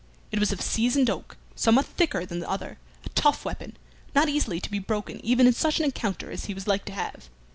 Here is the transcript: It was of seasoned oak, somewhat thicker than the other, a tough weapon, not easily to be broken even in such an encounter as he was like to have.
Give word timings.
It 0.31 0.39
was 0.39 0.51
of 0.51 0.61
seasoned 0.63 1.11
oak, 1.11 1.37
somewhat 1.55 1.85
thicker 1.85 2.25
than 2.25 2.39
the 2.39 2.49
other, 2.49 2.79
a 3.05 3.09
tough 3.09 3.45
weapon, 3.45 3.77
not 4.15 4.29
easily 4.29 4.59
to 4.59 4.71
be 4.71 4.79
broken 4.79 5.23
even 5.23 5.45
in 5.45 5.53
such 5.53 5.77
an 5.77 5.85
encounter 5.85 6.31
as 6.31 6.45
he 6.45 6.55
was 6.55 6.65
like 6.65 6.85
to 6.85 6.93
have. 6.93 7.29